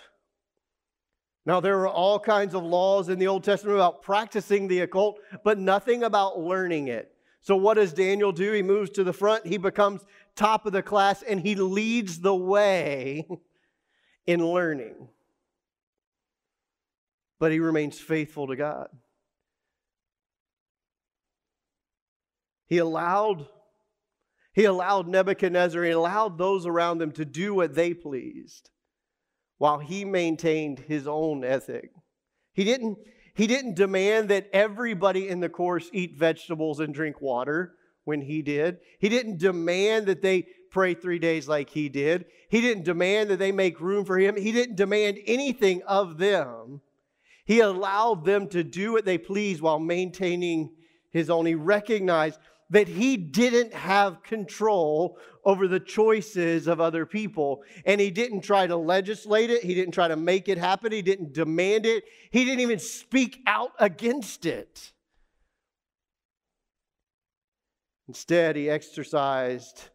Now, 1.45 1.61
there 1.61 1.79
are 1.79 1.87
all 1.87 2.19
kinds 2.19 2.53
of 2.53 2.63
laws 2.63 3.07
in 3.07 3.17
the 3.17 3.27
Old 3.27 3.45
Testament 3.45 3.77
about 3.77 4.01
practicing 4.01 4.67
the 4.67 4.81
occult, 4.81 5.21
but 5.45 5.57
nothing 5.57 6.03
about 6.03 6.37
learning 6.37 6.89
it. 6.89 7.13
So, 7.39 7.55
what 7.55 7.75
does 7.75 7.93
Daniel 7.93 8.33
do? 8.33 8.51
He 8.51 8.61
moves 8.61 8.89
to 8.91 9.05
the 9.05 9.13
front, 9.13 9.47
he 9.47 9.57
becomes 9.57 10.01
top 10.35 10.65
of 10.65 10.73
the 10.73 10.83
class, 10.83 11.21
and 11.23 11.39
he 11.39 11.55
leads 11.55 12.19
the 12.19 12.35
way 12.35 13.25
in 14.27 14.45
learning. 14.45 15.07
But 17.39 17.53
he 17.53 17.61
remains 17.61 17.97
faithful 17.97 18.47
to 18.47 18.57
God. 18.57 18.89
He 22.69 22.77
allowed 22.77 23.47
he 24.53 24.65
allowed 24.65 25.07
Nebuchadnezzar, 25.07 25.83
he 25.83 25.91
allowed 25.91 26.37
those 26.37 26.65
around 26.65 27.01
him 27.01 27.11
to 27.13 27.25
do 27.25 27.53
what 27.53 27.75
they 27.75 27.93
pleased 27.93 28.69
while 29.57 29.79
he 29.79 30.03
maintained 30.03 30.79
his 30.79 31.07
own 31.07 31.43
ethic. 31.43 31.91
He 32.53 32.63
didn't, 32.63 32.97
he 33.35 33.45
didn't 33.45 33.75
demand 33.75 34.29
that 34.29 34.49
everybody 34.51 35.29
in 35.29 35.39
the 35.39 35.49
course 35.49 35.89
eat 35.93 36.17
vegetables 36.17 36.79
and 36.79 36.93
drink 36.93 37.21
water 37.21 37.75
when 38.05 38.21
he 38.21 38.41
did. 38.41 38.79
He 38.99 39.07
didn't 39.07 39.37
demand 39.37 40.07
that 40.07 40.21
they 40.21 40.47
pray 40.71 40.93
three 40.93 41.19
days 41.19 41.47
like 41.47 41.69
he 41.69 41.89
did. 41.89 42.25
He 42.49 42.61
didn't 42.61 42.83
demand 42.83 43.29
that 43.29 43.39
they 43.39 43.51
make 43.51 43.79
room 43.79 44.03
for 44.03 44.17
him. 44.17 44.35
He 44.35 44.51
didn't 44.51 44.75
demand 44.75 45.19
anything 45.25 45.83
of 45.87 46.17
them. 46.17 46.81
He 47.45 47.59
allowed 47.59 48.25
them 48.25 48.47
to 48.49 48.63
do 48.63 48.93
what 48.93 49.05
they 49.05 49.17
pleased 49.17 49.61
while 49.61 49.79
maintaining 49.79 50.71
his 51.11 51.29
own. 51.29 51.45
He 51.45 51.55
recognized 51.55 52.39
that 52.69 52.87
he 52.87 53.17
didn't 53.17 53.73
have 53.73 54.21
control 54.23 55.17
over 55.43 55.67
the 55.67 55.79
choices 55.79 56.67
of 56.67 56.79
other 56.79 57.05
people. 57.05 57.63
And 57.85 57.99
he 57.99 58.11
didn't 58.11 58.41
try 58.41 58.67
to 58.67 58.77
legislate 58.77 59.49
it, 59.49 59.63
he 59.63 59.73
didn't 59.73 59.93
try 59.93 60.07
to 60.07 60.15
make 60.15 60.47
it 60.47 60.57
happen, 60.57 60.91
he 60.91 61.01
didn't 61.01 61.33
demand 61.33 61.85
it, 61.85 62.03
he 62.31 62.45
didn't 62.45 62.59
even 62.59 62.79
speak 62.79 63.39
out 63.47 63.71
against 63.79 64.45
it. 64.45 64.91
Instead, 68.07 68.55
he 68.55 68.69
exercised 68.69 69.89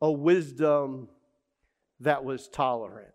a 0.00 0.10
wisdom 0.10 1.08
that 2.00 2.24
was 2.24 2.48
tolerant. 2.48 3.14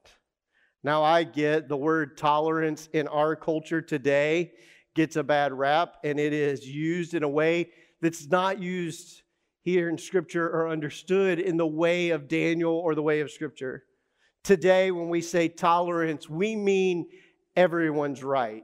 Now, 0.83 1.03
I 1.03 1.23
get 1.23 1.67
the 1.67 1.77
word 1.77 2.17
tolerance 2.17 2.87
in 2.93 3.07
our 3.07 3.35
culture 3.35 3.81
today 3.81 4.53
gets 4.95 5.15
a 5.15 5.23
bad 5.23 5.53
rap, 5.53 5.97
and 6.03 6.19
it 6.19 6.33
is 6.33 6.65
used 6.65 7.13
in 7.13 7.23
a 7.23 7.29
way 7.29 7.69
that's 8.01 8.27
not 8.27 8.61
used 8.61 9.21
here 9.61 9.89
in 9.89 9.97
Scripture 9.97 10.47
or 10.47 10.69
understood 10.69 11.39
in 11.39 11.57
the 11.57 11.67
way 11.67 12.09
of 12.09 12.27
Daniel 12.27 12.73
or 12.73 12.95
the 12.95 13.01
way 13.01 13.19
of 13.19 13.31
Scripture. 13.31 13.83
Today, 14.43 14.91
when 14.91 15.09
we 15.09 15.21
say 15.21 15.47
tolerance, 15.47 16.29
we 16.29 16.55
mean 16.55 17.07
everyone's 17.55 18.23
right. 18.23 18.63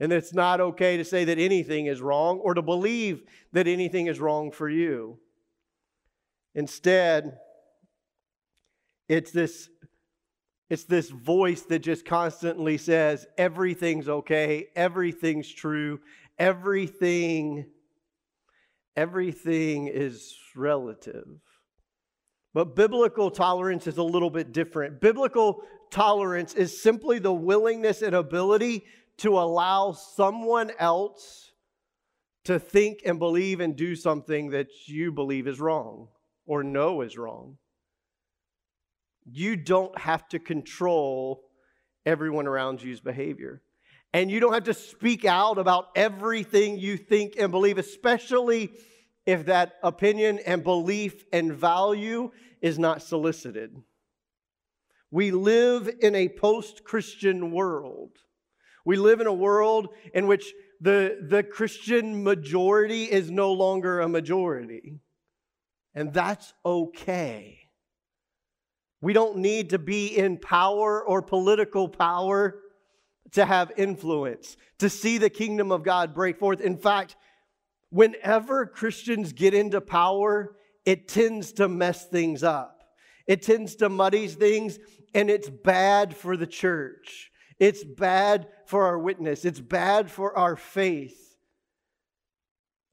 And 0.00 0.12
it's 0.12 0.34
not 0.34 0.60
okay 0.60 0.96
to 0.96 1.04
say 1.04 1.24
that 1.24 1.38
anything 1.38 1.86
is 1.86 2.00
wrong 2.00 2.38
or 2.38 2.54
to 2.54 2.62
believe 2.62 3.22
that 3.52 3.68
anything 3.68 4.06
is 4.06 4.18
wrong 4.18 4.50
for 4.50 4.68
you. 4.68 5.18
Instead, 6.54 7.38
it's 9.08 9.30
this, 9.30 9.68
it's 10.70 10.84
this 10.84 11.10
voice 11.10 11.62
that 11.62 11.80
just 11.80 12.04
constantly 12.04 12.78
says 12.78 13.26
everything's 13.36 14.08
okay, 14.08 14.68
everything's 14.74 15.52
true, 15.52 16.00
everything 16.38 17.66
everything 18.96 19.88
is 19.88 20.36
relative. 20.56 21.26
But 22.52 22.76
biblical 22.76 23.30
tolerance 23.30 23.86
is 23.86 23.96
a 23.96 24.02
little 24.02 24.30
bit 24.30 24.52
different. 24.52 25.00
Biblical 25.00 25.62
tolerance 25.90 26.54
is 26.54 26.80
simply 26.80 27.18
the 27.18 27.32
willingness 27.32 28.02
and 28.02 28.14
ability 28.14 28.84
to 29.18 29.38
allow 29.38 29.92
someone 29.92 30.70
else 30.78 31.52
to 32.44 32.58
think 32.58 33.00
and 33.04 33.18
believe 33.18 33.60
and 33.60 33.74
do 33.74 33.96
something 33.96 34.50
that 34.50 34.68
you 34.86 35.10
believe 35.10 35.48
is 35.48 35.60
wrong 35.60 36.08
or 36.46 36.62
know 36.62 37.00
is 37.00 37.16
wrong. 37.16 37.56
You 39.24 39.56
don't 39.56 39.98
have 39.98 40.28
to 40.28 40.38
control 40.38 41.42
everyone 42.04 42.46
around 42.46 42.82
you's 42.82 43.00
behavior. 43.00 43.62
And 44.14 44.30
you 44.30 44.38
don't 44.38 44.54
have 44.54 44.64
to 44.64 44.74
speak 44.74 45.24
out 45.24 45.58
about 45.58 45.88
everything 45.96 46.78
you 46.78 46.96
think 46.96 47.34
and 47.36 47.50
believe, 47.50 47.78
especially 47.78 48.70
if 49.26 49.46
that 49.46 49.74
opinion 49.82 50.38
and 50.46 50.62
belief 50.62 51.24
and 51.32 51.52
value 51.52 52.30
is 52.62 52.78
not 52.78 53.02
solicited. 53.02 53.76
We 55.10 55.32
live 55.32 55.90
in 56.00 56.14
a 56.14 56.28
post 56.28 56.84
Christian 56.84 57.50
world. 57.50 58.12
We 58.84 58.96
live 58.96 59.20
in 59.20 59.26
a 59.26 59.32
world 59.32 59.88
in 60.14 60.28
which 60.28 60.54
the, 60.80 61.18
the 61.28 61.42
Christian 61.42 62.22
majority 62.22 63.04
is 63.04 63.32
no 63.32 63.52
longer 63.52 63.98
a 64.00 64.08
majority. 64.08 65.00
And 65.92 66.12
that's 66.12 66.52
okay. 66.64 67.58
We 69.00 69.12
don't 69.12 69.38
need 69.38 69.70
to 69.70 69.78
be 69.80 70.06
in 70.06 70.38
power 70.38 71.04
or 71.04 71.20
political 71.20 71.88
power 71.88 72.60
to 73.32 73.44
have 73.44 73.72
influence, 73.76 74.56
to 74.78 74.88
see 74.88 75.18
the 75.18 75.30
kingdom 75.30 75.72
of 75.72 75.82
God 75.82 76.14
break 76.14 76.38
forth. 76.38 76.60
In 76.60 76.76
fact, 76.76 77.16
whenever 77.90 78.66
Christians 78.66 79.32
get 79.32 79.54
into 79.54 79.80
power, 79.80 80.56
it 80.84 81.08
tends 81.08 81.52
to 81.54 81.68
mess 81.68 82.06
things 82.06 82.42
up. 82.42 82.82
It 83.26 83.42
tends 83.42 83.76
to 83.76 83.88
muddy 83.88 84.28
things, 84.28 84.78
and 85.14 85.30
it's 85.30 85.48
bad 85.48 86.16
for 86.16 86.36
the 86.36 86.46
church. 86.46 87.30
It's 87.58 87.82
bad 87.82 88.48
for 88.66 88.84
our 88.84 88.98
witness. 88.98 89.44
It's 89.44 89.60
bad 89.60 90.10
for 90.10 90.36
our 90.36 90.56
faith. 90.56 91.36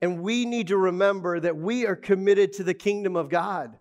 And 0.02 0.22
we 0.22 0.46
need 0.46 0.70
to 0.70 0.78
remember 0.78 1.40
that 1.40 1.58
we 1.58 1.86
are 1.86 1.96
committed 1.96 2.54
to 2.54 2.64
the 2.64 2.74
kingdom 2.74 3.16
of 3.16 3.30
God 3.30 3.78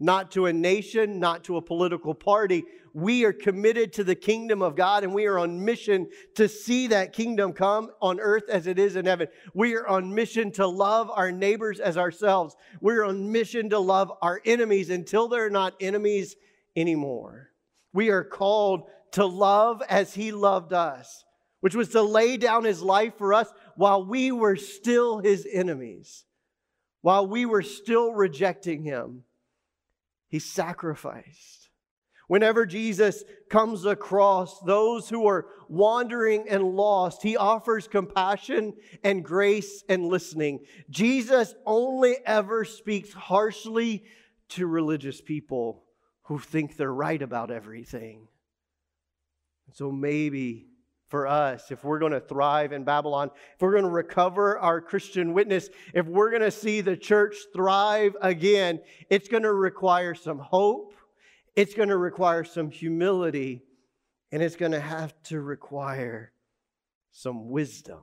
not 0.00 0.32
to 0.32 0.46
a 0.46 0.52
nation, 0.52 1.20
not 1.20 1.44
to 1.44 1.58
a 1.58 1.62
political 1.62 2.14
party. 2.14 2.64
We 2.94 3.24
are 3.24 3.32
committed 3.32 3.92
to 3.92 4.04
the 4.04 4.14
kingdom 4.14 4.62
of 4.62 4.74
God 4.74 5.04
and 5.04 5.14
we 5.14 5.26
are 5.26 5.38
on 5.38 5.62
mission 5.64 6.08
to 6.34 6.48
see 6.48 6.88
that 6.88 7.12
kingdom 7.12 7.52
come 7.52 7.90
on 8.00 8.18
earth 8.18 8.48
as 8.48 8.66
it 8.66 8.78
is 8.78 8.96
in 8.96 9.04
heaven. 9.04 9.28
We 9.54 9.76
are 9.76 9.86
on 9.86 10.14
mission 10.14 10.50
to 10.52 10.66
love 10.66 11.10
our 11.14 11.30
neighbors 11.30 11.78
as 11.78 11.98
ourselves. 11.98 12.56
We're 12.80 13.04
on 13.04 13.30
mission 13.30 13.70
to 13.70 13.78
love 13.78 14.10
our 14.22 14.40
enemies 14.46 14.88
until 14.88 15.28
they're 15.28 15.50
not 15.50 15.74
enemies 15.80 16.34
anymore. 16.74 17.50
We 17.92 18.08
are 18.08 18.24
called 18.24 18.84
to 19.12 19.26
love 19.26 19.82
as 19.88 20.14
he 20.14 20.32
loved 20.32 20.72
us, 20.72 21.24
which 21.60 21.74
was 21.74 21.90
to 21.90 22.02
lay 22.02 22.38
down 22.38 22.64
his 22.64 22.80
life 22.80 23.18
for 23.18 23.34
us 23.34 23.52
while 23.76 24.04
we 24.04 24.32
were 24.32 24.56
still 24.56 25.18
his 25.18 25.46
enemies, 25.52 26.24
while 27.02 27.26
we 27.26 27.44
were 27.44 27.62
still 27.62 28.12
rejecting 28.12 28.82
him. 28.82 29.24
He 30.30 30.38
sacrificed. 30.38 31.68
Whenever 32.28 32.64
Jesus 32.64 33.24
comes 33.50 33.84
across 33.84 34.60
those 34.60 35.08
who 35.08 35.26
are 35.26 35.48
wandering 35.68 36.48
and 36.48 36.62
lost, 36.62 37.24
he 37.24 37.36
offers 37.36 37.88
compassion 37.88 38.72
and 39.02 39.24
grace 39.24 39.82
and 39.88 40.06
listening. 40.06 40.60
Jesus 40.88 41.54
only 41.66 42.16
ever 42.24 42.64
speaks 42.64 43.12
harshly 43.12 44.04
to 44.50 44.68
religious 44.68 45.20
people 45.20 45.82
who 46.22 46.38
think 46.38 46.76
they're 46.76 46.94
right 46.94 47.20
about 47.20 47.50
everything. 47.50 48.28
So 49.72 49.90
maybe 49.90 50.69
for 51.10 51.26
us, 51.26 51.70
if 51.70 51.82
we're 51.82 51.98
going 51.98 52.12
to 52.12 52.20
thrive 52.20 52.72
in 52.72 52.84
Babylon, 52.84 53.30
if 53.54 53.60
we're 53.60 53.72
going 53.72 53.84
to 53.84 53.90
recover 53.90 54.58
our 54.58 54.80
Christian 54.80 55.34
witness, 55.34 55.68
if 55.92 56.06
we're 56.06 56.30
going 56.30 56.42
to 56.42 56.50
see 56.52 56.80
the 56.80 56.96
church 56.96 57.36
thrive 57.54 58.16
again, 58.22 58.80
it's 59.10 59.28
going 59.28 59.42
to 59.42 59.52
require 59.52 60.14
some 60.14 60.38
hope, 60.38 60.94
it's 61.56 61.74
going 61.74 61.88
to 61.88 61.96
require 61.96 62.44
some 62.44 62.70
humility, 62.70 63.64
and 64.30 64.40
it's 64.40 64.54
going 64.54 64.72
to 64.72 64.80
have 64.80 65.12
to 65.24 65.40
require 65.40 66.32
some 67.10 67.50
wisdom. 67.50 68.02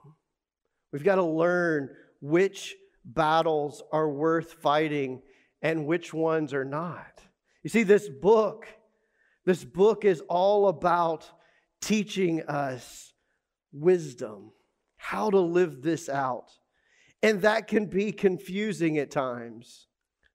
We've 0.91 1.03
got 1.03 1.15
to 1.15 1.23
learn 1.23 1.89
which 2.21 2.75
battles 3.05 3.81
are 3.93 4.09
worth 4.09 4.53
fighting 4.53 5.21
and 5.61 5.85
which 5.85 6.13
ones 6.13 6.53
are 6.53 6.65
not. 6.65 7.21
You 7.63 7.69
see, 7.69 7.83
this 7.83 8.09
book, 8.09 8.67
this 9.45 9.63
book 9.63 10.03
is 10.03 10.21
all 10.27 10.67
about 10.67 11.29
teaching 11.81 12.43
us 12.43 13.13
wisdom, 13.71 14.51
how 14.97 15.29
to 15.29 15.39
live 15.39 15.81
this 15.81 16.09
out. 16.09 16.51
And 17.23 17.41
that 17.41 17.67
can 17.67 17.85
be 17.85 18.11
confusing 18.11 18.97
at 18.97 19.11
times. 19.11 19.87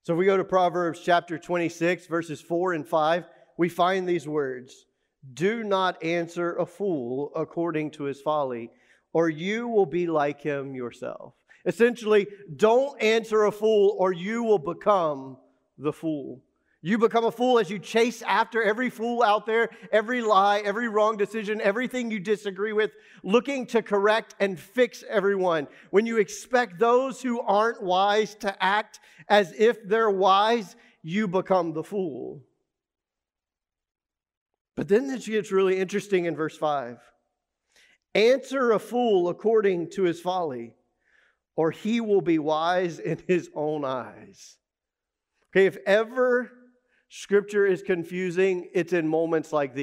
So 0.03 0.15
if 0.15 0.19
we 0.19 0.27
go 0.27 0.37
to 0.37 0.45
Proverbs 0.45 1.01
chapter 1.05 1.39
26, 1.39 2.07
verses 2.07 2.41
4 2.41 2.73
and 2.73 2.87
5, 2.87 3.25
we 3.57 3.69
find 3.69 4.09
these 4.09 4.27
words 4.27 4.87
Do 5.35 5.63
not 5.63 6.03
answer 6.03 6.57
a 6.57 6.67
fool 6.67 7.31
according 7.37 7.93
to 7.93 8.05
his 8.05 8.21
folly, 8.21 8.71
or 9.13 9.29
you 9.29 9.69
will 9.69 9.87
be 9.87 10.07
like 10.09 10.41
him 10.41 10.75
yourself. 10.75 11.35
Essentially, 11.65 12.27
don't 12.57 13.01
answer 13.01 13.45
a 13.45 13.53
fool, 13.53 13.95
or 13.99 14.13
you 14.13 14.43
will 14.43 14.59
become 14.59 15.37
the 15.79 15.93
fool. 15.93 16.43
You 16.85 16.99
become 16.99 17.25
a 17.25 17.31
fool 17.31 17.61
as 17.61 17.71
you 17.71 17.79
chase 17.79 18.23
after 18.23 18.61
every 18.61 18.91
fool 18.91 19.23
out 19.23 19.47
there, 19.47 19.71
every 19.93 20.21
lie, 20.21 20.59
every 20.65 20.89
wrong 20.89 21.17
decision, 21.17 21.61
everything 21.61 22.11
you 22.11 22.19
disagree 22.19 22.73
with, 22.73 22.91
looking 23.23 23.67
to 23.67 23.83
correct 23.83 24.35
and 24.41 24.59
fix 24.59 25.05
everyone. 25.09 25.69
When 25.91 26.07
you 26.07 26.19
expect 26.19 26.81
those 26.81 27.23
who 27.23 27.41
aren't 27.41 27.85
wise 27.85 28.35
to 28.37 28.63
act 28.63 28.99
as 29.29 29.53
if 29.57 29.87
they're 29.87 30.11
wise, 30.11 30.75
you 31.05 31.29
become 31.29 31.73
the 31.73 31.85
fool. 31.85 32.43
But 34.75 34.89
then 34.89 35.07
this 35.07 35.29
gets 35.29 35.53
really 35.53 35.79
interesting 35.79 36.25
in 36.25 36.35
verse 36.35 36.57
5. 36.57 36.99
Answer 38.17 38.73
a 38.73 38.81
fool 38.81 39.29
according 39.29 39.91
to 39.91 40.03
his 40.03 40.21
folly, 40.21 40.75
or 41.55 41.71
he 41.71 42.01
will 42.01 42.23
be 42.23 42.41
wise 42.41 42.99
in 42.99 43.23
his 43.29 43.51
own 43.55 43.85
eyes. 43.85 44.57
Okay, 45.51 45.67
if 45.67 45.77
ever 45.87 46.51
Scripture 47.15 47.67
is 47.67 47.83
confusing, 47.83 48.71
it's 48.73 48.95
in 48.95 49.07
moments 49.07 49.53
like 49.53 49.75
these. 49.75 49.81